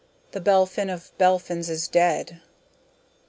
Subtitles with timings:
[0.31, 2.41] "The Belphin of Belphins is dead."